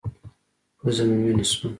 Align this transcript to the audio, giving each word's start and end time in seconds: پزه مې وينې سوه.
پزه 0.79 1.03
مې 1.09 1.17
وينې 1.23 1.45
سوه. 1.51 1.67